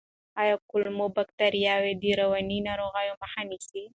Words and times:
آیا 0.41 0.55
کولمو 0.71 1.05
بکتریاوې 1.17 1.93
د 2.01 2.03
رواني 2.19 2.59
ناروغیو 2.67 3.19
مخه 3.21 3.41
نیسي؟ 3.49 3.83